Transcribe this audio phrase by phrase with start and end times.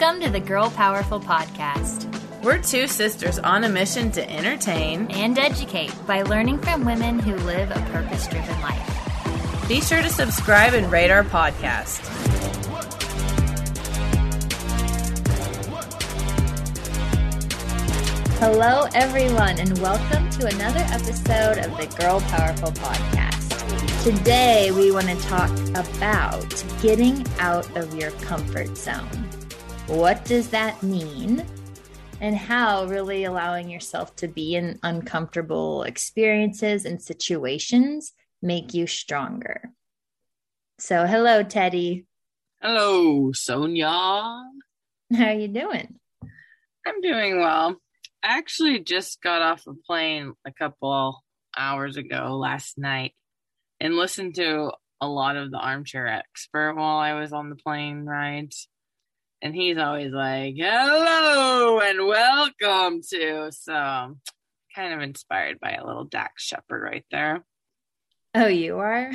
[0.00, 2.06] Welcome to the Girl Powerful Podcast
[2.44, 5.10] We're two sisters on a mission to entertain.
[5.10, 9.68] and educate by learning from women who live a purpose driven life.
[9.68, 11.98] Be sure to subscribe and rate our podcast.
[18.38, 24.04] Hello, everyone, and welcome to another episode of the Girl Powerful Podcast.
[24.04, 29.27] Today, we want to talk about getting out of your comfort zone.
[29.88, 31.46] What does that mean?
[32.20, 39.72] And how really allowing yourself to be in uncomfortable experiences and situations make you stronger.
[40.78, 42.04] So, hello, Teddy.
[42.60, 43.86] Hello, Sonia.
[43.88, 45.98] How are you doing?
[46.86, 47.76] I'm doing well.
[48.22, 51.22] I actually just got off a plane a couple
[51.56, 53.14] hours ago last night
[53.80, 58.04] and listened to a lot of the armchair expert while I was on the plane
[58.04, 58.68] rides.
[59.40, 63.52] And he's always like, hello and welcome to.
[63.52, 64.16] So,
[64.74, 67.44] kind of inspired by a little Dax Shepard right there.
[68.34, 69.12] Oh, you are?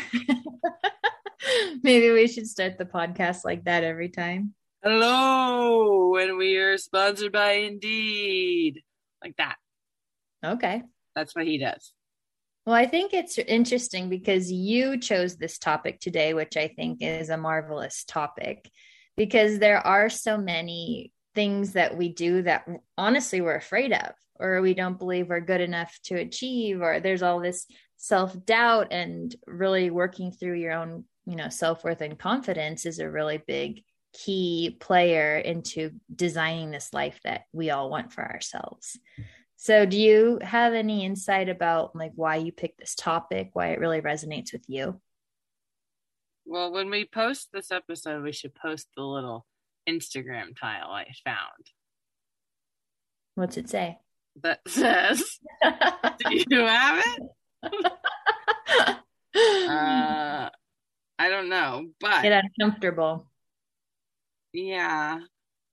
[1.83, 4.53] Maybe we should start the podcast like that every time.
[4.81, 8.81] Hello, and we are sponsored by Indeed.
[9.21, 9.57] Like that.
[10.45, 10.83] Okay.
[11.15, 11.91] That's what he does.
[12.65, 17.29] Well, I think it's interesting because you chose this topic today, which I think is
[17.29, 18.69] a marvelous topic
[19.15, 24.61] because there are so many things that we do that honestly we're afraid of or
[24.61, 27.65] we don't believe we're good enough to achieve or there's all this
[27.97, 33.41] self-doubt and really working through your own you know self-worth and confidence is a really
[33.47, 33.81] big
[34.13, 38.99] key player into designing this life that we all want for ourselves.
[39.55, 43.79] So do you have any insight about like why you picked this topic why it
[43.79, 44.99] really resonates with you
[46.45, 49.45] Well, when we post this episode, we should post the little
[49.89, 51.71] Instagram tile I found
[53.35, 53.97] what's it say
[54.41, 57.21] that says, Do you have it?
[59.35, 60.49] Uh,
[61.19, 63.27] I don't know, but get uncomfortable
[64.53, 65.19] yeah,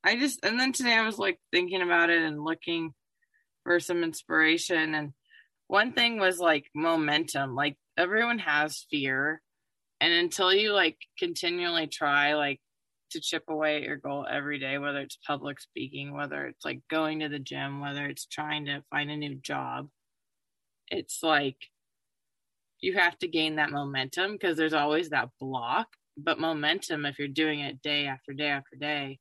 [0.03, 2.95] I just, and then today I was like thinking about it and looking
[3.65, 4.95] for some inspiration.
[4.95, 5.13] And
[5.69, 7.55] one thing was like momentum.
[7.55, 9.43] Like everyone has fear.
[10.01, 12.61] And until you like continually try like
[13.11, 16.81] to chip away at your goal every day, whether it's public speaking, whether it's like
[16.89, 19.89] going to the gym, whether it's trying to find a new job,
[20.89, 21.57] it's like
[22.81, 25.89] you have to gain that momentum because there's always that block.
[26.17, 29.19] But momentum, if you're doing it day after day after day,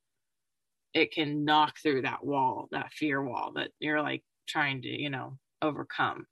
[0.93, 5.09] it can knock through that wall, that fear wall that you're like trying to, you
[5.09, 6.25] know, overcome.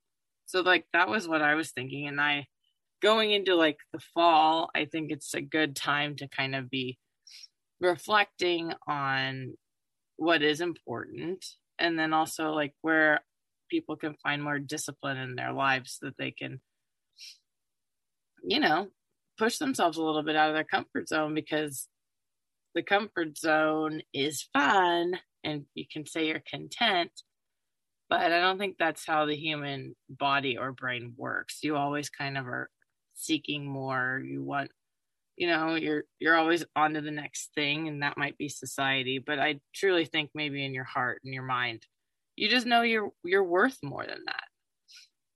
[0.46, 2.08] So, like, that was what I was thinking.
[2.08, 2.48] And I,
[3.02, 6.98] going into like the fall, I think it's a good time to kind of be
[7.80, 9.54] reflecting on
[10.18, 11.46] what is important
[11.78, 13.20] and then also like where
[13.70, 16.60] people can find more discipline in their lives so that they can
[18.44, 18.88] you know
[19.38, 21.88] push themselves a little bit out of their comfort zone because
[22.74, 27.12] the comfort zone is fun and you can say you're content
[28.10, 31.60] but i don't think that's how the human body or brain works.
[31.62, 32.70] You always kind of are
[33.18, 34.72] seeking more you want
[35.36, 39.18] you know you're you're always on to the next thing and that might be society
[39.20, 41.86] but i truly think maybe in your heart and your mind
[42.36, 44.44] you just know you're you're worth more than that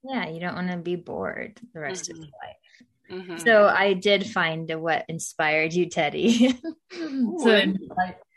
[0.04, 2.10] Yeah, you don't want to be bored the rest Mhm.
[2.10, 3.28] of your life.
[3.28, 3.40] Mhm.
[3.40, 6.48] So I did find what inspired you, Teddy.
[6.92, 7.88] so you.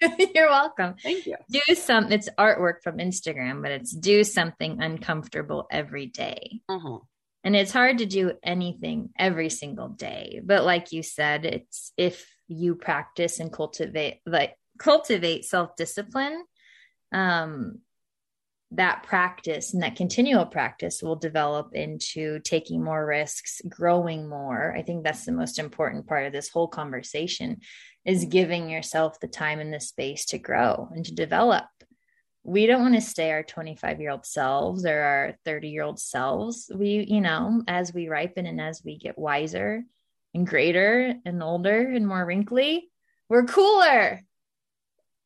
[0.35, 0.95] you're welcome.
[1.01, 1.37] Thank you.
[1.49, 2.11] Do some.
[2.11, 6.61] It's artwork from Instagram, but it's do something uncomfortable every day.
[6.69, 7.01] Mhm.
[7.45, 10.41] And it's hard to do anything every single day.
[10.43, 16.43] But like you said, it's if you practice and cultivate like cultivate self-discipline,
[17.13, 17.79] um
[18.71, 24.75] that practice and that continual practice will develop into taking more risks, growing more.
[24.75, 27.57] I think that's the most important part of this whole conversation
[28.05, 31.65] is giving yourself the time and the space to grow and to develop.
[32.45, 35.99] We don't want to stay our 25 year old selves or our 30 year old
[35.99, 36.71] selves.
[36.73, 39.83] We, you know, as we ripen and as we get wiser
[40.35, 42.91] and greater and older and more wrinkly,
[43.29, 44.21] we're cooler.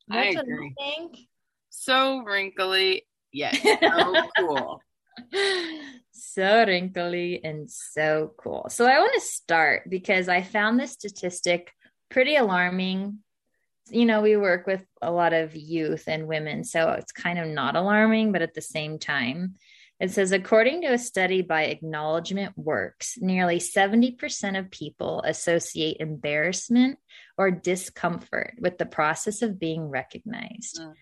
[0.09, 0.73] I That's what agree.
[0.79, 1.17] I think.
[1.69, 4.81] So wrinkly, yet so cool.
[6.11, 8.67] so wrinkly and so cool.
[8.69, 11.73] So I want to start because I found this statistic
[12.09, 13.19] pretty alarming.
[13.91, 17.47] You know, we work with a lot of youth and women, so it's kind of
[17.47, 19.55] not alarming, but at the same time,
[19.99, 26.99] it says according to a study by Acknowledgement Works, nearly 70% of people associate embarrassment
[27.37, 30.79] or discomfort with the process of being recognized.
[30.79, 30.93] Mm.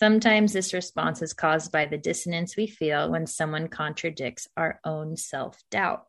[0.00, 5.16] Sometimes this response is caused by the dissonance we feel when someone contradicts our own
[5.16, 6.04] self doubt.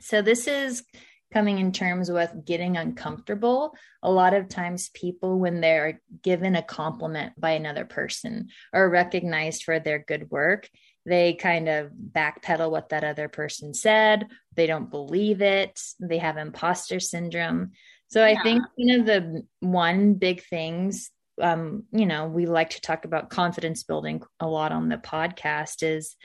[0.00, 0.84] So, this is
[1.32, 3.74] coming in terms with getting uncomfortable.
[4.02, 9.64] A lot of times, people, when they're given a compliment by another person or recognized
[9.64, 10.68] for their good work,
[11.04, 14.26] they kind of backpedal what that other person said.
[14.54, 15.80] They don't believe it.
[16.00, 17.72] They have imposter syndrome.
[18.08, 21.10] So, I think one of the one big things
[21.40, 25.82] um, you know, we like to talk about confidence building a lot on the podcast
[25.82, 26.16] is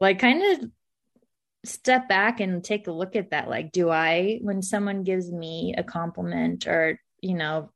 [0.00, 0.70] like kind of
[1.64, 3.48] step back and take a look at that.
[3.48, 7.70] Like, do I, when someone gives me a compliment or, you know,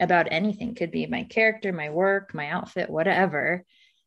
[0.00, 3.64] about anything, could be my character, my work, my outfit, whatever,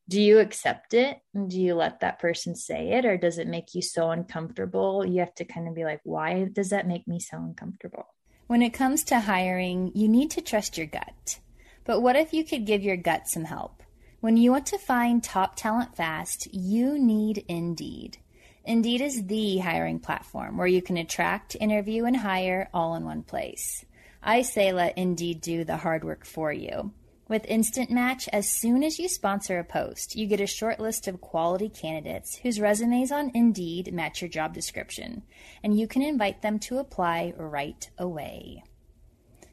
[0.08, 1.18] do you accept it?
[1.34, 3.06] And do you let that person say it?
[3.06, 5.06] Or does it make you so uncomfortable?
[5.06, 8.06] You have to kind of be like, why does that make me so uncomfortable?
[8.48, 11.40] When it comes to hiring, you need to trust your gut.
[11.86, 13.82] But what if you could give your gut some help?
[14.20, 18.18] When you want to find top talent fast, you need Indeed.
[18.66, 23.22] Indeed is the hiring platform where you can attract, interview, and hire all in one
[23.22, 23.86] place.
[24.24, 26.92] I say let Indeed do the hard work for you.
[27.28, 31.08] With Instant Match, as soon as you sponsor a post, you get a short list
[31.08, 35.24] of quality candidates whose resumes on Indeed match your job description,
[35.64, 38.64] and you can invite them to apply right away.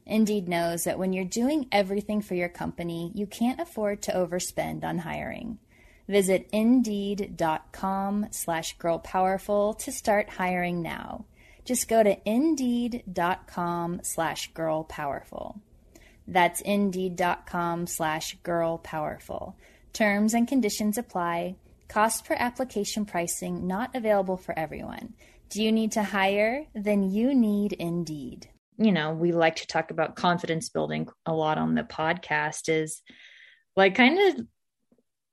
[0.06, 4.84] Indeed knows that when you're doing everything for your company, you can't afford to overspend
[4.84, 5.58] on hiring.
[6.08, 11.24] Visit indeed.com slash girlpowerful to start hiring now.
[11.64, 15.60] Just go to indeed.com slash girlpowerful.
[16.26, 19.54] That's indeed.com slash girlpowerful.
[19.92, 21.56] Terms and conditions apply.
[21.88, 25.14] Cost per application pricing not available for everyone.
[25.50, 26.66] Do you need to hire?
[26.74, 28.48] Then you need Indeed.
[28.78, 33.02] you know, we like to talk about confidence building a lot on the podcast is
[33.76, 34.46] like kind of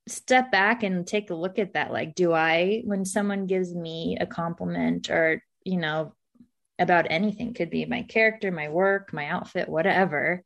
[0.10, 1.92] step back and take a look at that.
[1.92, 6.14] Like, do I, when someone gives me a compliment or, you know,
[6.80, 10.44] about anything, could be my character, my work, my outfit, whatever,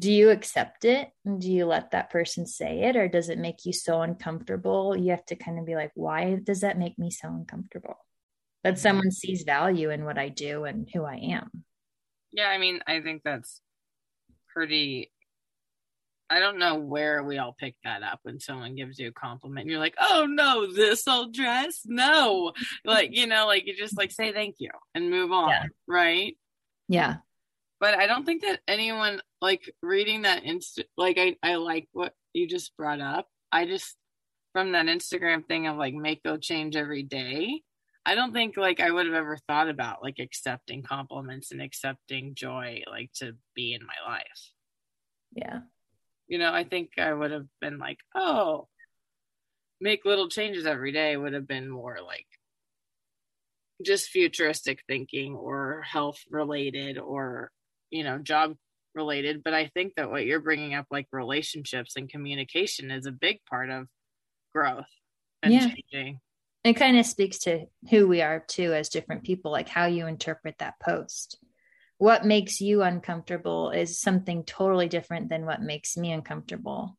[0.00, 1.08] do you accept it?
[1.24, 2.96] And do you let that person say it?
[2.96, 4.96] Or does it make you so uncomfortable?
[4.96, 7.96] You have to kind of be like, why does that make me so uncomfortable?
[8.64, 8.80] That mm-hmm.
[8.80, 11.64] someone sees value in what I do and who I am.
[12.32, 13.60] Yeah, I mean, I think that's
[14.48, 15.12] pretty.
[16.30, 19.68] I don't know where we all pick that up when someone gives you a compliment.
[19.68, 21.82] You're like, oh no, this old dress?
[21.84, 22.52] No.
[22.84, 25.50] Like, you know, like you just like say thank you and move on.
[25.50, 25.64] Yeah.
[25.86, 26.36] Right.
[26.88, 27.16] Yeah.
[27.78, 32.14] But I don't think that anyone like reading that inst like I, I like what
[32.32, 33.28] you just brought up.
[33.52, 33.94] I just
[34.52, 37.62] from that Instagram thing of like make go change every day.
[38.06, 42.34] I don't think like I would have ever thought about like accepting compliments and accepting
[42.34, 44.50] joy like to be in my life.
[45.32, 45.60] Yeah.
[46.28, 48.68] You know, I think I would have been like, oh,
[49.80, 52.26] make little changes every day would have been more like
[53.84, 57.50] just futuristic thinking or health related or,
[57.90, 58.56] you know, job
[58.94, 59.42] related.
[59.42, 63.40] But I think that what you're bringing up, like relationships and communication, is a big
[63.48, 63.88] part of
[64.54, 64.86] growth
[65.42, 65.68] and Yeah.
[65.92, 66.20] changing.
[66.62, 70.06] It kind of speaks to who we are too as different people, like how you
[70.06, 71.38] interpret that post.
[71.98, 76.98] What makes you uncomfortable is something totally different than what makes me uncomfortable.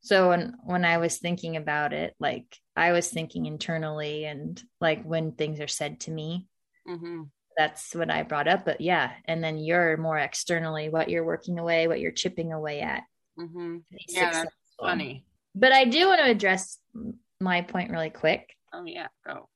[0.00, 5.02] So when when I was thinking about it, like I was thinking internally and like
[5.02, 6.46] when things are said to me,
[6.88, 7.22] Mm-hmm.
[7.56, 8.64] that's what I brought up.
[8.64, 12.80] But yeah, and then you're more externally what you're working away, what you're chipping away
[12.80, 13.02] at.
[13.38, 13.78] Mm-hmm.
[14.08, 15.24] Yeah, that's funny.
[15.56, 16.78] But I do want to address
[17.40, 18.54] my point really quick.
[18.72, 19.48] Oh yeah, go.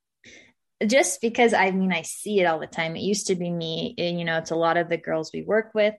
[0.86, 2.96] Just because I mean, I see it all the time.
[2.96, 5.42] It used to be me, and you know, it's a lot of the girls we
[5.42, 5.94] work with.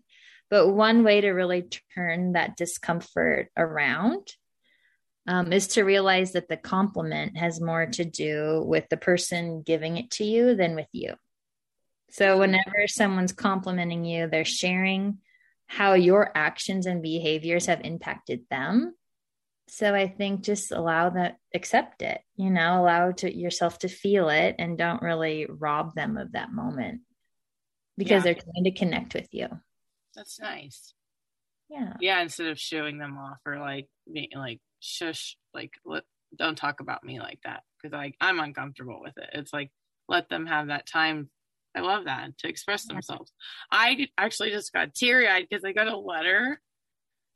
[0.49, 4.27] But one way to really turn that discomfort around
[5.27, 9.97] um, is to realize that the compliment has more to do with the person giving
[9.97, 11.13] it to you than with you.
[12.09, 15.19] So, whenever someone's complimenting you, they're sharing
[15.67, 18.93] how your actions and behaviors have impacted them.
[19.73, 24.27] So I think just allow that, accept it, you know, allow to yourself to feel
[24.27, 27.03] it and don't really rob them of that moment
[27.97, 28.33] because Yeah.
[28.33, 29.47] they're trying to connect with you.
[30.13, 30.93] That's nice.
[31.69, 31.93] Yeah.
[32.01, 36.03] Yeah, instead of showing them off or like being like shush, like let,
[36.37, 39.29] don't talk about me like that because I I'm uncomfortable with it.
[39.31, 39.71] It's like
[40.09, 41.29] let them have that time.
[41.73, 43.31] I love that to express themselves.
[43.71, 46.59] I actually just got teary eyed because I got a letter.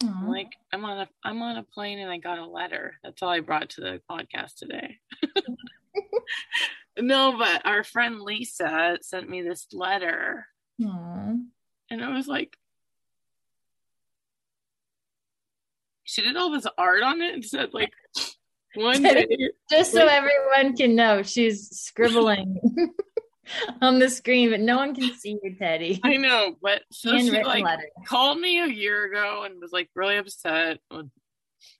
[0.03, 0.07] Aw.
[0.07, 0.27] Mm-hmm.
[0.27, 2.95] Like I'm on a I'm on a plane and I got a letter.
[3.03, 4.97] That's all I brought to the podcast today.
[6.99, 10.47] no, but our friend Lisa sent me this letter
[10.83, 11.35] Aw.
[11.89, 12.57] and it was like
[16.03, 17.91] she did all this art on it and said like
[18.75, 19.27] one day
[19.69, 22.59] Just so everyone can know, she's scribbling
[23.81, 25.99] on the screen, but no one can see you, Teddy.
[26.03, 27.87] I know, but so she like letter.
[28.07, 31.07] called me a year ago and was like really upset with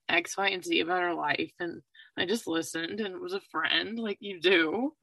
[0.10, 1.81] X, Y, and Z about her life, and
[2.17, 4.93] I just listened and was a friend, like you do.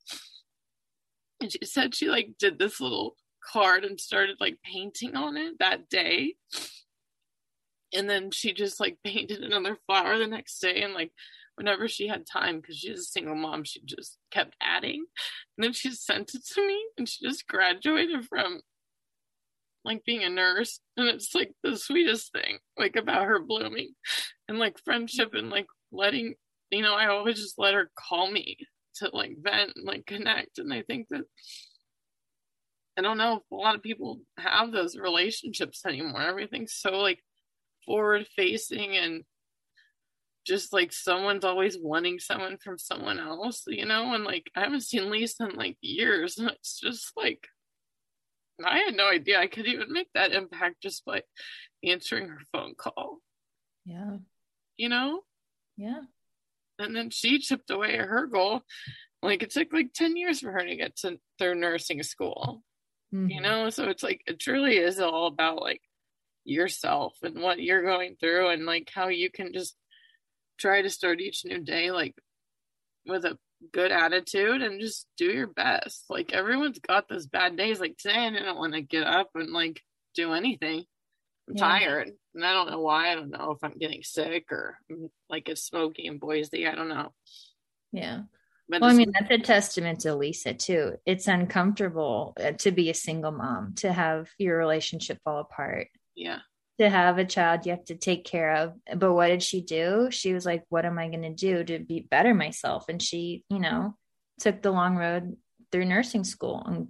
[1.41, 5.59] And she said she like did this little card and started like painting on it
[5.59, 6.35] that day.
[7.93, 11.13] And then she just like painted another flower the next day and like
[11.63, 15.05] whenever she had time because she's a single mom she just kept adding.
[15.57, 18.61] And then she sent it to me and she just graduated from
[19.85, 20.81] like being a nurse.
[20.97, 23.95] And it's like the sweetest thing like about her blooming
[24.49, 26.35] and like friendship and like letting
[26.71, 28.57] you know i always just let her call me
[28.97, 30.59] to like vent and like connect.
[30.59, 31.23] And i think that
[32.99, 36.23] i don't know if a lot of people have those relationships anymore.
[36.23, 37.21] Everything's so like
[37.87, 39.23] forward facing and
[40.45, 44.81] just like someone's always wanting someone from someone else you know and like i haven't
[44.83, 47.47] seen lisa in like years and it's just like
[48.65, 51.23] I had no idea I could even make that impact just by
[51.83, 53.19] answering her phone call,
[53.85, 54.19] Yeah.
[54.77, 55.23] you know?
[55.77, 56.03] Yeah.
[56.79, 58.63] And then she chipped away at her goal.
[59.21, 62.63] Like it took like 10 years for her to get to their nursing school,
[63.11, 63.43] you Mhm.
[63.43, 63.71] know?
[63.71, 65.83] So it's like, it truly is all about like
[66.45, 69.77] yourself and what you're going through and like how you can just
[70.63, 72.15] try to start each new day like
[73.05, 73.37] with a
[73.73, 76.05] good attitude and just do your best.
[76.09, 77.81] Like everyone's got those bad days.
[77.81, 79.81] Like today, I didn't want to get up and like
[80.15, 80.85] do anything.
[81.49, 81.69] I'm Yeah.
[81.69, 83.11] tired, and I don't know why.
[83.11, 86.67] I don't know if I'm getting sick or mm, like it's smoky in Boise.
[86.69, 87.13] I don't know.
[87.91, 88.23] Yeah.
[88.69, 90.95] But Well, I mean, that's a testament to Lisa, too.
[91.05, 96.39] It's uncomfortable uh, to be a single mom, to have your relationship fall apart, yeah,
[96.79, 98.75] to have a child you have to take care of.
[98.97, 100.09] But what did she do?
[100.11, 102.89] She was like, What am I going to do to be better myself?
[102.89, 103.97] And she, you know,
[104.41, 105.37] took the long road
[105.71, 106.89] through nursing school and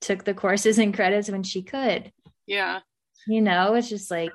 [0.00, 2.12] took the courses and credits when she could.
[2.46, 2.80] yeah.
[3.28, 4.30] You know, it's just like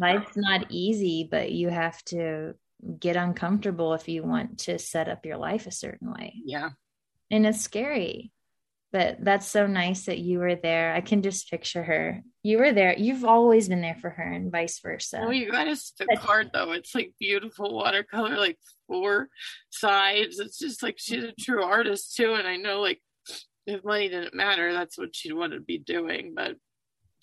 [0.00, 2.54] life's not easy, but you have to
[2.98, 6.34] get uncomfortable if you want to set up your life a certain way.
[6.44, 6.70] yeah,
[7.30, 8.32] and it's scary
[8.92, 12.72] but that's so nice that you were there i can just picture her you were
[12.72, 16.16] there you've always been there for her and vice versa Well, you gotta see the
[16.16, 16.72] card though.
[16.72, 19.28] It's like beautiful watercolor, like four
[19.70, 20.38] sides.
[20.38, 22.34] It's just like she's a true artist too.
[22.34, 23.02] And I know like
[23.66, 26.32] if money didn't matter, that's what she'd want to be doing.
[26.34, 26.56] But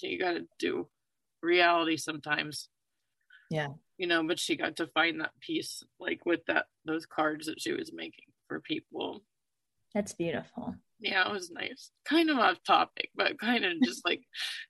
[0.02, 0.88] you gotta do
[1.42, 2.70] reality sometimes.
[3.50, 3.70] Yeah.
[3.98, 7.60] You know, but she got to find that piece like with that those cards that
[7.62, 9.24] she was making for people.
[9.94, 11.92] that's beautiful Yeah, it was nice.
[12.06, 14.22] Kind of off topic, but kind of just like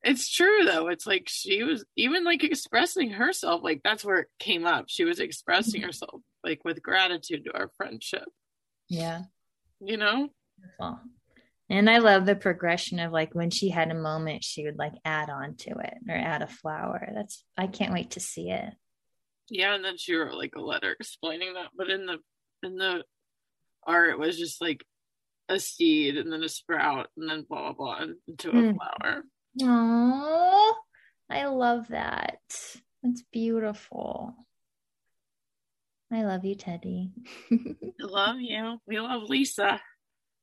[0.03, 0.87] it's true though.
[0.87, 3.61] It's like she was even like expressing herself.
[3.63, 4.85] Like that's where it came up.
[4.87, 5.87] She was expressing mm-hmm.
[5.87, 8.25] herself like with gratitude to our friendship.
[8.87, 9.23] yeah
[9.79, 10.29] You know?
[10.57, 10.99] beautiful
[11.69, 14.93] and i love the progression of like when she had a moment she would like
[15.03, 18.73] add on to it or add a flower that's i can't wait to see it
[19.49, 21.69] Yeah, and then she wrote like a letter explaining that.
[21.77, 22.17] But in the
[22.63, 23.03] in the
[23.85, 24.83] art, it was just like
[25.49, 28.75] a seed and then a sprout and then blah blah blah into a Mm.
[28.75, 29.23] flower.
[29.63, 30.75] oh
[31.29, 32.39] i love that
[33.03, 34.35] that's beautiful
[36.11, 37.11] I love you, Teddy.
[37.51, 37.57] I
[37.99, 38.77] love you.
[38.87, 39.81] We love Lisa.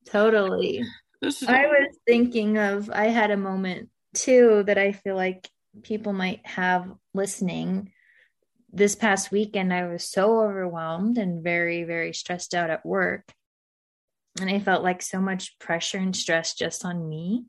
[0.07, 0.83] Totally.
[1.23, 5.49] This is I was thinking of, I had a moment too that I feel like
[5.85, 7.93] people might have listening.
[8.73, 13.33] This past weekend, I was so overwhelmed and very, very stressed out at work.
[14.41, 17.45] And I felt like so much pressure and stress just on me.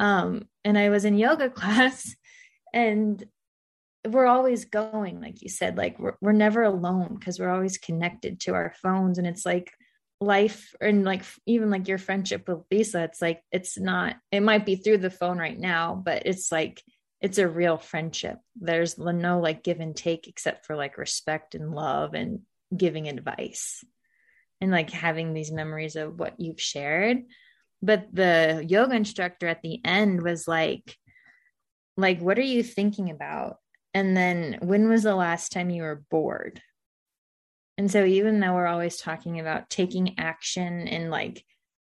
[0.00, 2.14] Um, and I was in yoga class
[2.72, 3.24] and
[4.06, 8.40] we're always going like you said like we're, we're never alone because we're always connected
[8.40, 9.72] to our phones and it's like
[10.20, 14.66] life and like even like your friendship with lisa it's like it's not it might
[14.66, 16.82] be through the phone right now but it's like
[17.20, 21.72] it's a real friendship there's no like give and take except for like respect and
[21.72, 22.40] love and
[22.76, 23.84] giving advice
[24.60, 27.24] and like having these memories of what you've shared
[27.80, 30.96] but the yoga instructor at the end was like
[31.96, 33.58] like what are you thinking about
[33.94, 36.60] and then when was the last time you were bored?
[37.76, 41.44] And so, even though we're always talking about taking action and like,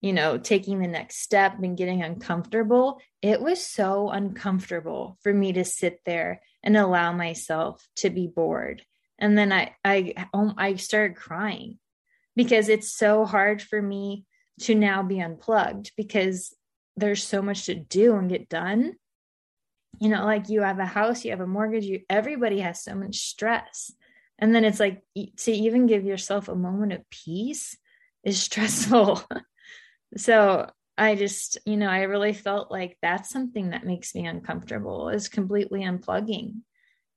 [0.02, 5.54] you know, taking the next step and getting uncomfortable, it was so uncomfortable for me
[5.54, 8.82] to sit there and allow myself to be bored.
[9.20, 11.80] And then I, I, I started crying
[12.36, 14.26] because it's so hard for me
[14.62, 16.56] to now be unplugged because
[16.96, 18.94] there's so much to do and get done.
[20.00, 22.96] You know like you have a house you have a mortgage you everybody has so
[22.96, 23.92] much stress.
[24.40, 27.78] And then it's like to even give yourself a moment of peace
[28.24, 29.24] is stressful.
[30.18, 35.10] So i just you know i really felt like that's something that makes me uncomfortable
[35.10, 36.58] is completely unplugging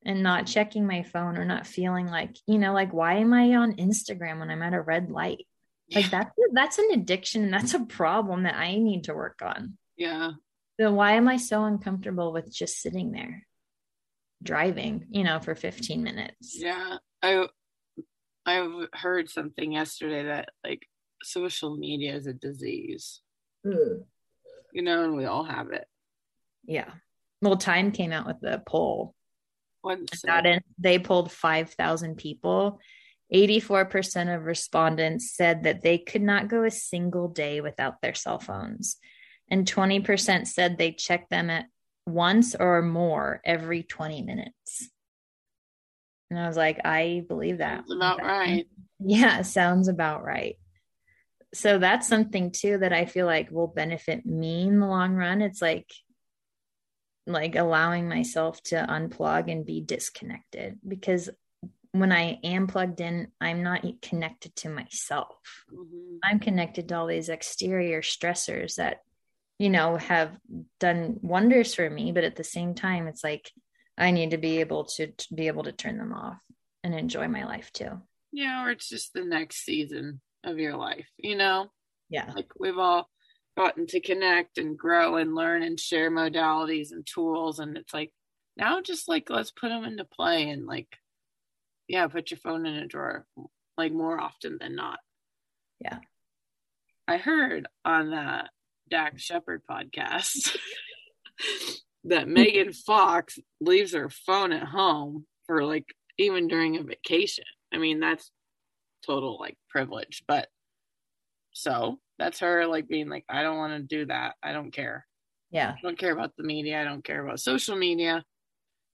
[0.07, 3.55] and not checking my phone or not feeling like you know like why am i
[3.57, 5.47] on instagram when i'm at a red light
[5.95, 9.77] like that's that's an addiction and that's a problem that i need to work on
[9.97, 10.31] yeah
[10.79, 13.47] then why am I so uncomfortable with just sitting there
[14.43, 16.57] driving, you know, for 15 minutes?
[16.59, 16.99] Yeah.
[17.23, 17.49] I
[18.45, 20.87] I heard something yesterday that like
[21.23, 23.21] social media is a disease.
[23.67, 24.05] Mm.
[24.73, 25.87] You know, and we all have it.
[26.65, 26.91] Yeah.
[27.41, 29.15] Well, Time came out with a poll.
[29.87, 32.81] What's in, they pulled 5,000 people.
[33.33, 38.39] 84% of respondents said that they could not go a single day without their cell
[38.39, 38.99] phones
[39.51, 41.67] and 20% said they check them at
[42.07, 44.91] once or more every 20 minutes.
[46.31, 47.87] And I was like, I believe that.
[47.87, 48.67] Sounds about right.
[48.99, 50.57] Yeah, sounds about right.
[51.53, 55.43] So that's something too that I feel like will benefit me in the long run.
[55.43, 55.87] It's like
[57.27, 61.29] like allowing myself to unplug and be disconnected because
[61.93, 65.65] when I am plugged in, I'm not connected to myself.
[65.73, 66.17] Mm-hmm.
[66.23, 69.01] I'm connected to all these exterior stressors that
[69.59, 70.39] you know have
[70.81, 73.51] done wonders for me but at the same time it's like
[73.97, 76.39] i need to be able to, to be able to turn them off
[76.85, 78.01] and enjoy my life too
[78.33, 81.67] yeah or it's just the next season of your life you know
[82.09, 83.09] yeah like we've all
[83.57, 87.59] gotten to connect and grow and learn and share modalities and tools.
[87.59, 88.13] And it's like
[88.57, 90.89] now just like let's put them into play and like
[91.89, 93.27] yeah put your phone in a drawer
[93.77, 94.99] like more often than not.
[95.81, 95.99] Yeah.
[97.09, 98.51] I heard on that
[98.91, 100.57] Dax Shepard podcast
[102.05, 107.45] that Megan Fox leaves her phone at home for like even during a vacation.
[107.73, 108.31] I mean, that's
[109.05, 110.49] total like privilege, but
[111.53, 114.35] so that's her like being like, I don't want to do that.
[114.43, 115.07] I don't care.
[115.51, 115.75] Yeah.
[115.77, 116.81] I don't care about the media.
[116.81, 118.25] I don't care about social media.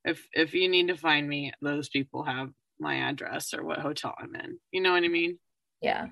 [0.04, 4.14] If if you need to find me, those people have my address or what hotel
[4.18, 4.58] I'm in.
[4.72, 5.38] You know what I mean?
[5.80, 6.06] Yeah.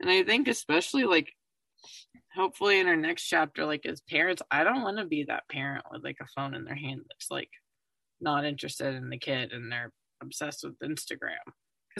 [0.00, 1.32] And I think especially like
[2.34, 5.84] hopefully in our next chapter, like as parents, I don't want to be that parent
[5.90, 7.50] with like a phone in their hand that's like
[8.20, 9.92] not interested in the kid and they're
[10.22, 11.36] obsessed with Instagram.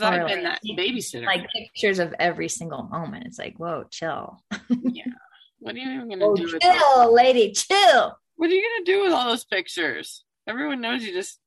[0.01, 1.27] Because I've been that babysitter.
[1.27, 3.27] Like pictures of every single moment.
[3.27, 4.43] It's like, whoa, chill.
[4.69, 5.05] yeah.
[5.61, 6.53] What are you even gonna do?
[6.53, 8.17] With chill, lady, chill.
[8.37, 10.25] What are you gonna do with all those pictures?
[10.47, 11.39] Everyone knows you just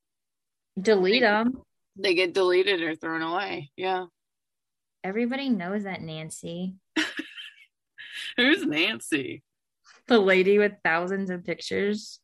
[0.80, 1.62] delete they, them.
[1.96, 3.72] They get deleted or thrown away.
[3.78, 4.06] Yeah.
[5.04, 6.76] Everybody knows that, Nancy.
[8.38, 9.44] Who's Nancy?
[10.08, 12.20] The lady with thousands of pictures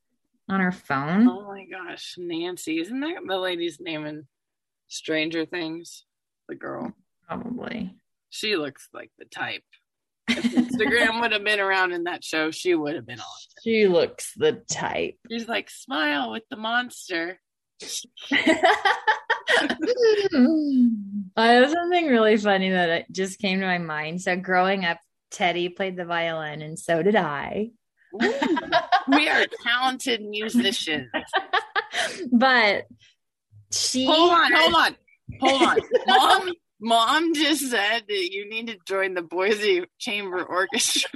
[0.50, 1.28] on her phone.
[1.28, 2.80] Oh my gosh, Nancy.
[2.80, 4.28] Isn't that the lady's name in
[4.88, 6.06] Stranger Things?
[6.48, 6.94] The girl.
[7.28, 7.94] Probably.
[8.30, 9.64] She looks like the type.
[10.30, 13.26] If Instagram would have been around in that show, she would have been on.
[13.64, 15.16] She looks the type.
[15.30, 17.40] She's like, smile with the monster.
[21.38, 24.22] I have something really funny that just came to my mind.
[24.22, 25.00] So growing up,
[25.32, 27.72] Teddy played the violin, and so did I.
[28.22, 28.34] Ooh,
[29.10, 31.10] we are talented musicians.
[32.32, 32.86] but
[33.72, 34.96] she hold on, hold on,
[35.40, 35.78] hold on.
[36.08, 41.10] Mom Mom just said that you need to join the Boise Chamber Orchestra.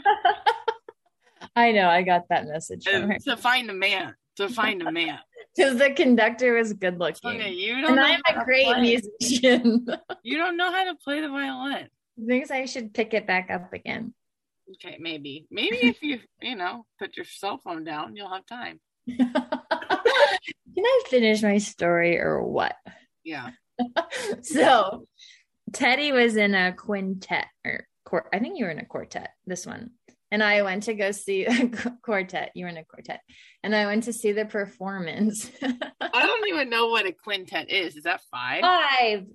[1.55, 1.87] I know.
[1.89, 3.17] I got that message from her.
[3.19, 4.15] to find a man.
[4.37, 5.19] To find a man.
[5.53, 7.41] Because the conductor was good looking.
[7.41, 8.79] Okay, you don't And I'm a great play.
[9.19, 9.85] musician.
[10.23, 11.89] You don't know how to play the violin.
[12.25, 14.13] Thinks I should pick it back up again.
[14.75, 15.47] Okay, maybe.
[15.51, 18.79] Maybe if you, you know, put your cell phone down, you'll have time.
[19.09, 19.29] Can
[20.77, 22.77] I finish my story or what?
[23.25, 23.49] Yeah.
[24.41, 25.07] so
[25.73, 28.27] Teddy was in a quintet or quart.
[28.33, 29.31] I think you were in a quartet.
[29.45, 29.91] This one,
[30.31, 31.69] and I went to go see a
[32.01, 32.51] quartet.
[32.55, 33.21] You were in a quartet,
[33.63, 35.49] and I went to see the performance.
[35.61, 37.95] I don't even know what a quintet is.
[37.95, 38.61] Is that five?
[38.61, 39.25] Five.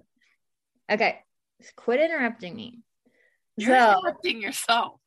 [0.90, 1.18] Okay,
[1.76, 2.80] quit interrupting me.
[3.56, 5.00] You're so, interrupting yourself.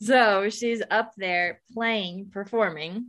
[0.00, 3.06] so she's up there playing, performing,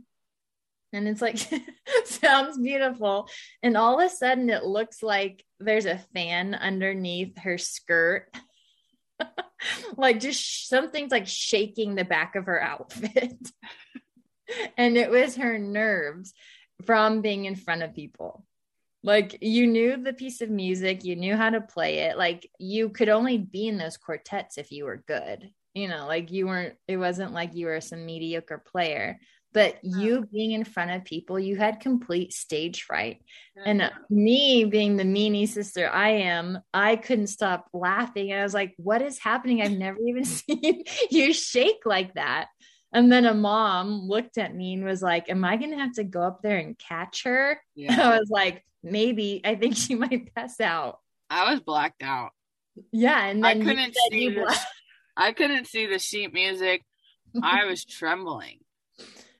[0.94, 1.38] and it's like
[2.04, 3.28] sounds beautiful.
[3.62, 8.28] And all of a sudden, it looks like there's a fan underneath her skirt.
[9.96, 13.36] like just sh- something's like shaking the back of her outfit.
[14.76, 16.32] and it was her nerves
[16.84, 18.44] from being in front of people.
[19.02, 22.16] Like you knew the piece of music, you knew how to play it.
[22.16, 25.50] Like you could only be in those quartets if you were good.
[25.74, 29.18] You know, like you weren't, it wasn't like you were some mediocre player,
[29.54, 33.22] but you being in front of people, you had complete stage fright.
[33.64, 38.32] And me being the meanie sister I am, I couldn't stop laughing.
[38.32, 39.62] and I was like, what is happening?
[39.62, 42.48] I've never even seen you shake like that.
[42.92, 45.94] And then a mom looked at me and was like, Am I going to have
[45.94, 47.60] to go up there and catch her?
[47.74, 48.10] Yeah.
[48.10, 49.40] I was like, Maybe.
[49.44, 50.98] I think she might pass out.
[51.30, 52.30] I was blacked out.
[52.92, 53.24] Yeah.
[53.24, 54.56] And I couldn't see the,
[55.16, 56.82] I couldn't see the sheet music.
[57.42, 58.58] I was trembling.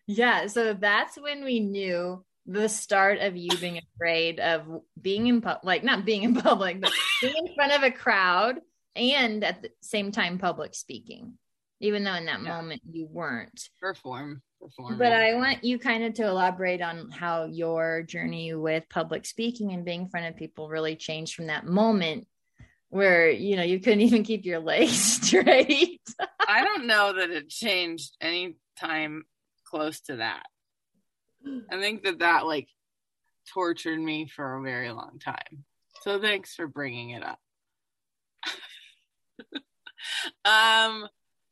[0.07, 0.47] Yeah.
[0.49, 4.63] So that's when we knew the start of you being afraid of
[5.01, 8.61] being in public, like not being in public, but being in front of a crowd
[8.95, 11.35] and at the same time public speaking,
[11.81, 12.49] even though in that Yeah.
[12.57, 13.69] moment you weren't.
[13.81, 14.43] Perform.
[14.61, 14.99] Perform.
[14.99, 19.73] But I want you kind of to elaborate on how your journey with public speaking
[19.73, 22.27] and being in front of people really changed from that moment
[22.91, 26.01] where, you know, you couldn't even keep your legs straight.
[26.47, 29.25] I don't know that it changed any time
[29.75, 30.47] close to that.
[31.71, 32.69] I think that that like
[33.53, 35.65] tortured me for a very long time.
[36.03, 37.41] So thanks for bringing it up.
[40.45, 41.09] um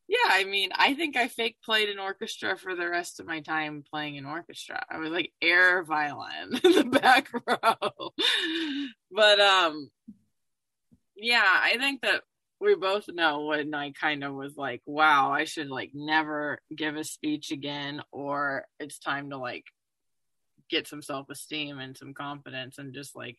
[0.08, 3.40] yeah, I mean, I think I fake played an orchestra for the rest of my
[3.40, 4.84] time playing an orchestra.
[4.90, 8.10] I was like air violin in the back row.
[9.10, 9.90] but um
[11.16, 12.22] yeah, I think that
[12.62, 16.94] we both know when I kind of was like, wow, I should like never give
[16.94, 19.64] a speech again, or it's time to like
[20.70, 23.36] get some self esteem and some confidence and just like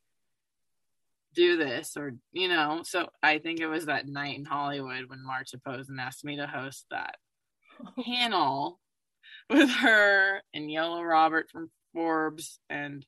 [1.33, 2.81] do this, or you know.
[2.83, 6.45] So I think it was that night in Hollywood when Marcia Posen asked me to
[6.45, 7.15] host that
[8.05, 8.81] panel
[9.49, 13.05] with her and Yola Robert from Forbes and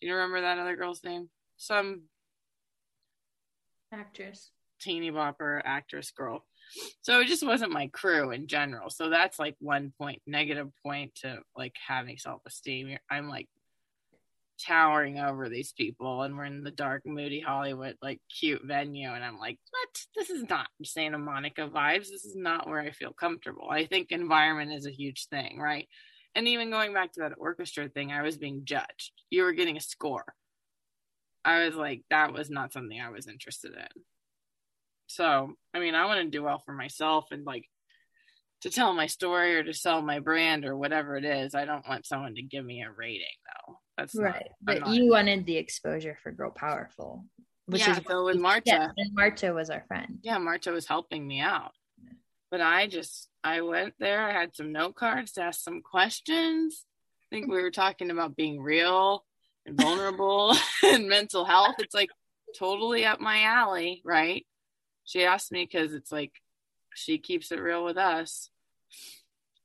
[0.00, 1.28] you remember that other girl's name?
[1.56, 2.02] Some
[3.92, 4.50] Actress.
[4.82, 6.44] Teeny bopper actress girl.
[7.02, 8.90] So it just wasn't my crew in general.
[8.90, 12.96] So that's like one point negative point to like having self esteem.
[13.10, 13.48] I'm like
[14.60, 19.10] towering over these people and we're in the dark, moody Hollywood, like cute venue.
[19.10, 19.88] And I'm like, what?
[20.16, 22.10] This is not Santa Monica vibes.
[22.10, 23.68] This is not where I feel comfortable.
[23.70, 25.88] I think environment is a huge thing, right?
[26.34, 29.12] And even going back to that orchestra thing, I was being judged.
[29.30, 30.34] You were getting a score.
[31.44, 34.02] I was like, that was not something I was interested in.
[35.06, 37.64] So, I mean, I want to do well for myself and like
[38.62, 41.54] to tell my story or to sell my brand or whatever it is.
[41.54, 43.26] I don't want someone to give me a rating
[43.66, 43.78] though.
[43.98, 44.34] That's Right.
[44.46, 47.24] I'm But not- you wanted the exposure for Girl Powerful,
[47.66, 50.18] which yeah, is so with Marta, yeah, and Marta was our friend.
[50.22, 51.72] yeah, Marta was helping me out.
[52.50, 56.84] But I just I went there, I had some note cards to ask some questions.
[57.24, 59.24] I think we were talking about being real
[59.66, 61.76] and vulnerable and mental health.
[61.78, 62.10] It's like
[62.56, 64.46] totally up my alley, right?
[65.04, 66.32] She asked me because it's like
[66.94, 68.50] she keeps it real with us.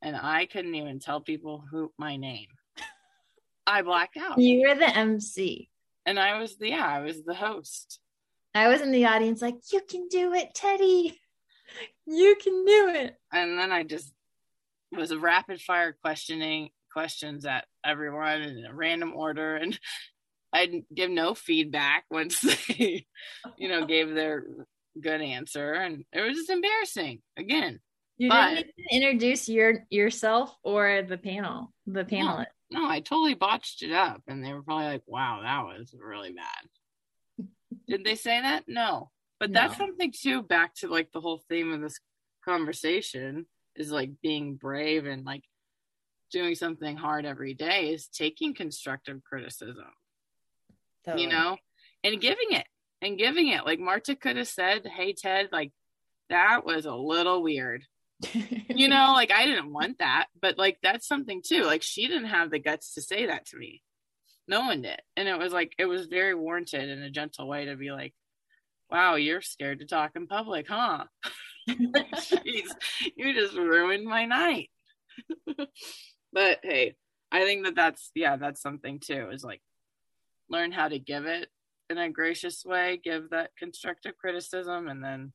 [0.02, 2.48] And I couldn't even tell people who my name.
[3.68, 4.38] I blacked out.
[4.38, 5.70] You were the MC.
[6.06, 8.00] And I was the yeah, I was the host.
[8.56, 11.20] I was in the audience like, you can do it, Teddy.
[12.06, 13.18] You can do it.
[13.34, 14.14] and then I just
[14.94, 19.78] was a rapid fire questioning questions at everyone in a random order, and
[20.54, 23.06] I'd give no feedback once they,
[23.58, 24.46] you know, gave their
[25.02, 27.80] good answer, and it was just embarrassing again.
[28.18, 32.48] You But- didn't even introduce your yourself or the panel, the panelist.
[32.72, 36.34] No, I totally botched it up, and they were probably like, "Wow, that was really
[36.34, 36.70] bad."
[37.88, 38.66] Did they say that?
[38.68, 39.12] No.
[39.40, 39.62] But No.
[39.62, 42.00] that's something too, back to like the whole theme of this
[42.44, 45.44] conversation is like being brave and like
[46.32, 49.94] doing something hard every day is taking constructive criticism,
[51.06, 51.24] Totally.
[51.24, 51.58] you know,
[52.04, 52.66] and giving it
[53.02, 53.66] and giving it.
[53.66, 55.72] Like Marta could have said, Hey, Ted, like
[56.30, 57.84] that was a little weird.
[58.34, 61.64] you know, like I didn't want that, but like that's something too.
[61.64, 63.82] Like she didn't have the guts to say that to me.
[64.48, 65.02] No one did.
[65.16, 68.14] And it was like, it was very warranted in a gentle way to be like,
[68.90, 71.04] wow, you're scared to talk in public, huh?
[71.70, 72.70] Jeez,
[73.18, 74.70] you just ruined my night.
[76.32, 76.96] but hey,
[77.30, 79.62] I think that that's, yeah, that's something too, is like
[80.50, 81.50] learn how to give it
[81.90, 85.34] in a gracious way, give that constructive criticism, and then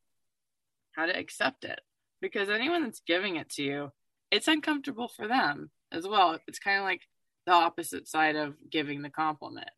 [0.93, 1.81] how to accept it.
[2.21, 3.93] Because anyone that's giving it to you,
[4.31, 6.39] it's uncomfortable for them as well.
[6.47, 7.03] It's kind of like
[7.47, 9.71] the opposite side of giving the compliment.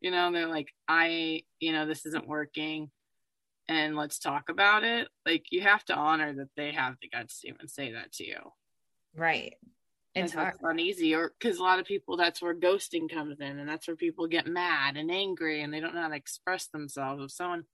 [0.00, 2.90] You know, they're like, I, you know, this isn't working
[3.68, 5.08] and let's talk about it.
[5.24, 8.26] Like, you have to honor that they have the guts to even say that to
[8.26, 8.38] you.
[9.14, 9.54] right.
[10.24, 10.54] It's hard.
[10.62, 13.96] uneasy, or because a lot of people, that's where ghosting comes in, and that's where
[13.96, 17.22] people get mad and angry and they don't know how to express themselves.
[17.22, 17.64] If someone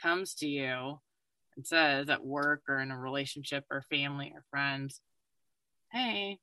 [0.00, 1.00] comes to you
[1.56, 5.00] and says at work or in a relationship or family or friends,
[5.92, 6.38] hey,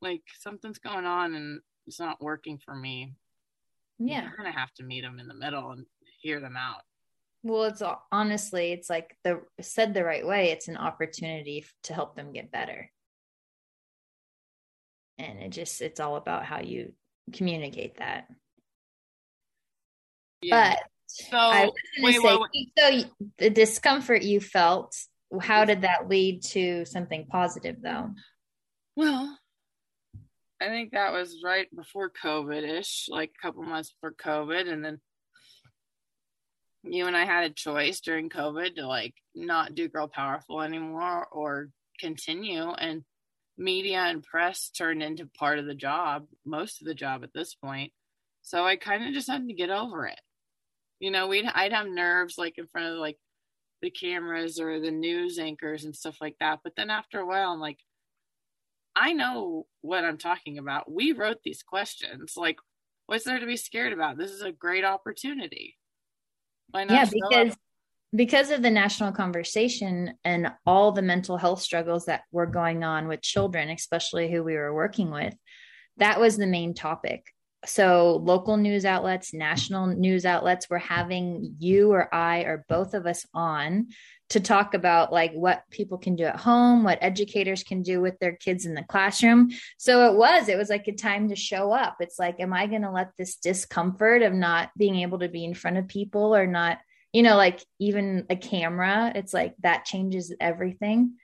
[0.00, 3.14] like something's going on and it's not working for me,
[3.98, 4.22] Yeah.
[4.22, 5.86] you're gonna have to meet them in the middle and
[6.20, 6.82] hear them out.
[7.42, 10.52] Well, it's honestly, it's like the said the right way.
[10.52, 12.88] It's an opportunity to help them get better,
[15.22, 16.92] and it just it's all about how you
[17.32, 18.26] communicate that.
[20.42, 20.74] Yeah.
[20.74, 23.04] But so I was wait, say, wait, wait.
[23.04, 24.96] so the discomfort you felt,
[25.40, 28.10] how did that lead to something positive, though?
[28.96, 29.38] Well,
[30.60, 34.72] I think that was right before COVID ish, like a couple months before COVID.
[34.72, 35.00] And then
[36.82, 41.26] you and I had a choice during COVID to like not do Girl Powerful anymore
[41.30, 41.68] or
[42.00, 42.70] continue.
[42.70, 43.04] And
[43.58, 47.54] media and press turned into part of the job, most of the job at this
[47.54, 47.92] point.
[48.42, 50.20] So I kind of just had to get over it.
[50.98, 53.18] You know, we'd I'd have nerves like in front of like
[53.82, 56.60] the cameras or the news anchors and stuff like that.
[56.62, 57.78] But then after a while, I'm like,
[58.94, 60.90] I know what I'm talking about.
[60.90, 62.34] We wrote these questions.
[62.36, 62.58] Like,
[63.06, 64.18] what's there to be scared about?
[64.18, 65.76] This is a great opportunity.
[66.70, 67.56] Why not yeah, because
[68.14, 73.08] because of the national conversation and all the mental health struggles that were going on
[73.08, 75.34] with children, especially who we were working with,
[75.96, 77.26] that was the main topic.
[77.64, 83.06] So local news outlets, national news outlets were having you or I or both of
[83.06, 83.88] us on
[84.30, 88.18] to talk about like what people can do at home, what educators can do with
[88.18, 89.50] their kids in the classroom.
[89.78, 91.96] So it was, it was like a time to show up.
[92.00, 95.44] It's like, am I going to let this discomfort of not being able to be
[95.44, 96.78] in front of people or not,
[97.12, 101.14] you know, like even a camera, it's like that changes everything.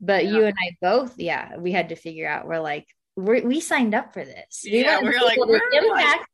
[0.00, 3.60] But you and I both, yeah, we had to figure out, we're like, we're, we
[3.60, 4.62] signed up for this.
[4.64, 6.26] We Yeah, we're like, we're like- impact.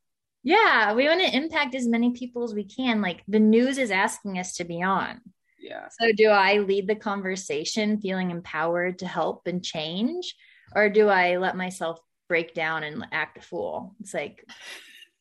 [0.42, 3.02] yeah, we want to impact as many people as we can.
[3.02, 5.20] Like the news is asking us to be on.
[5.60, 5.88] yeah.
[6.00, 10.34] So do I lead the conversation feeling empowered to help and change?
[10.74, 13.94] Or do I let myself break down and act a fool?
[14.00, 14.44] It's like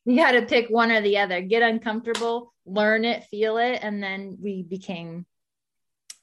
[0.11, 1.41] you got to pick one or the other.
[1.41, 5.25] Get uncomfortable, learn it, feel it, and then we became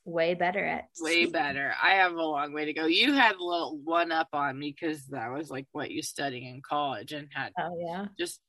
[0.06, 1.74] way better at way better.
[1.82, 2.86] I have a long way to go.
[2.86, 6.46] You had a little one up on me because that was like what you studied
[6.46, 8.06] in college and had Oh yeah.
[8.18, 8.40] just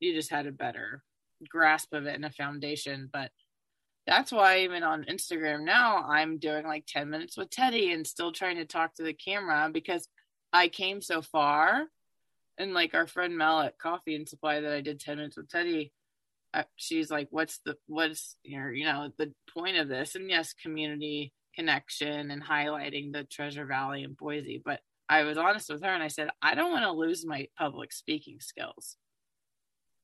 [0.00, 1.02] you just had a better
[1.48, 3.08] grasp of it and a foundation.
[3.12, 3.30] But
[4.06, 8.32] that's why even on Instagram now I'm doing like 10 minutes with Teddy and still
[8.32, 10.08] trying to talk to the camera because
[10.52, 11.84] I came so far.
[12.58, 15.48] And like our friend Mel at Coffee and Supply that I did 10 minutes with
[15.48, 15.92] Teddy,
[16.52, 20.14] uh, she's like, what's the, what's your, you know, the point of this?
[20.14, 24.62] And yes, community connection and highlighting the Treasure Valley and Boise.
[24.64, 27.48] But I was honest with her and I said, I don't want to lose my
[27.58, 28.96] public speaking skills.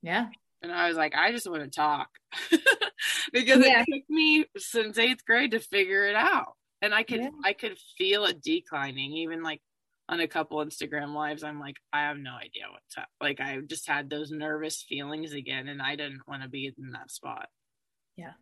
[0.03, 0.27] Yeah.
[0.63, 2.09] And I was like, I just want to talk
[3.33, 3.83] because Yeah.
[3.87, 6.55] it took me since eighth grade to figure it out.
[6.83, 7.31] And I could, Yeah.
[7.45, 9.13] I could feel it declining.
[9.13, 9.61] Even like
[10.11, 13.09] on a couple Instagram lives, I'm like, I have no idea what's up.
[13.21, 16.91] Like I just had those nervous feelings again, and I didn't want to be in
[16.91, 17.49] that spot.
[18.17, 18.33] Yeah.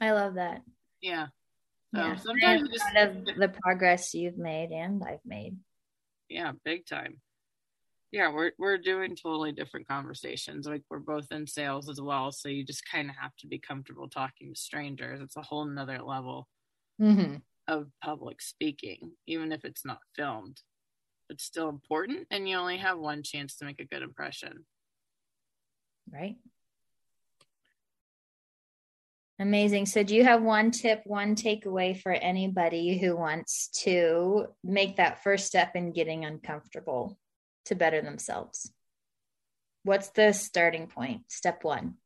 [0.00, 0.60] I love that.
[1.00, 1.28] Yeah.
[1.94, 2.16] So Yeah.
[2.16, 5.56] sometimes I'm just, proud of the progress you've made and I've made.
[6.28, 7.20] yeah, big time.
[8.12, 10.66] Yeah, we're we're doing totally different conversations.
[10.66, 13.58] Like we're both in sales as well, so you just kind of have to be
[13.58, 15.20] comfortable talking to strangers.
[15.20, 16.48] It's a whole nother level.
[17.00, 17.36] Mm-hmm.
[17.68, 20.60] Of public speaking, even if it's not filmed.
[21.28, 24.64] It's still important, and you only have one chance to make a good impression.
[26.10, 26.36] Right.
[29.38, 29.86] Amazing.
[29.86, 35.22] So, do you have one tip, one takeaway for anybody who wants to make that
[35.22, 37.18] first step in getting uncomfortable
[37.66, 38.72] to better themselves?
[39.82, 41.30] What's the starting point?
[41.30, 41.96] Step one.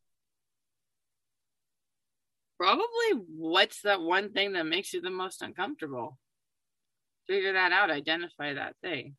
[2.60, 6.18] Probably what's that one thing that makes you the most uncomfortable?
[7.26, 9.16] Figure that out, identify that thing.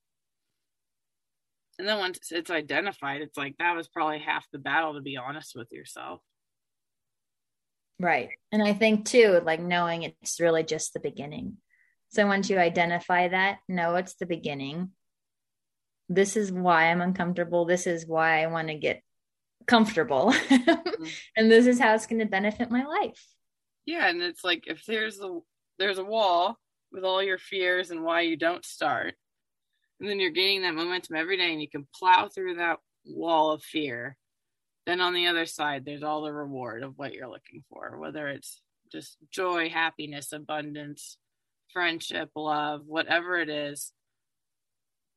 [1.79, 5.17] And then once it's identified, it's like that was probably half the battle, to be
[5.17, 6.21] honest with yourself.
[7.99, 8.29] Right.
[8.51, 11.57] And I think too, like knowing it's really just the beginning.
[12.09, 14.91] So once you identify that, no, it's the beginning.
[16.09, 17.65] This is why I'm uncomfortable.
[17.65, 19.01] This is why I want to get
[19.65, 20.31] comfortable.
[20.31, 21.03] mm-hmm.
[21.37, 23.25] and this is how it's going to benefit my life.
[23.85, 25.39] Yeah, and it's like if there's a
[25.79, 26.57] there's a wall
[26.91, 29.15] with all your fears and why you don't start.
[29.99, 33.51] And then you're gaining that momentum every day and you can plow through that wall
[33.51, 34.17] of fear
[34.85, 38.27] then on the other side there's all the reward of what you're looking for whether
[38.27, 41.17] it's just joy happiness abundance
[41.71, 43.91] friendship love whatever it is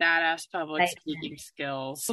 [0.00, 0.88] badass public right.
[1.00, 2.10] speaking skills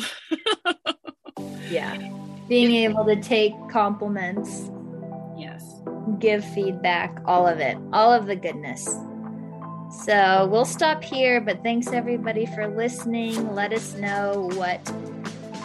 [1.70, 2.21] yeah
[2.52, 4.70] being able to take compliments
[5.38, 5.82] yes
[6.20, 8.86] give feedback all of it all of the goodness
[10.06, 14.80] so we'll stop here but thanks everybody for listening let us know what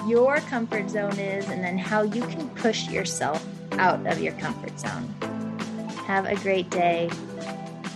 [0.06, 4.78] your comfort zone is and then how you can push yourself out of your comfort
[4.78, 5.14] zone.
[6.06, 7.10] Have a great day.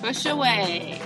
[0.02, 1.00] Push away.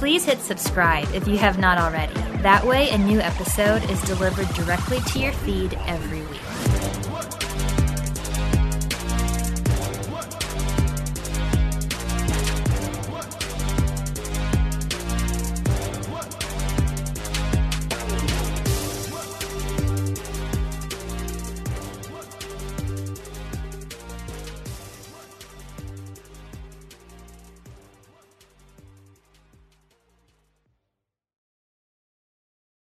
[0.00, 2.14] Please hit subscribe if you have not already.
[2.40, 6.49] That way, a new episode is delivered directly to your feed every week.